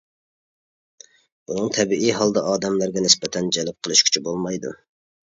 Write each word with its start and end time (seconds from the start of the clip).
بۇنىڭ 1.51 1.69
تەبىئىي 1.75 2.13
ھالدا 2.21 2.43
ئادەملەرگە 2.53 3.05
نىسبەتەن 3.07 3.51
جەلپ 3.59 3.85
قىلىش 3.89 4.03
كۈچى 4.09 4.25
بولمايدۇ. 4.31 4.73